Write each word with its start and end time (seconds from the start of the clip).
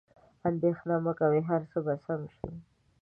اندیښنه 0.49 0.95
مه 1.03 1.13
کوئ، 1.19 1.39
هر 1.49 1.61
څه 1.71 1.77
به 1.85 1.93
سم 2.05 2.21
شي. 2.35 2.49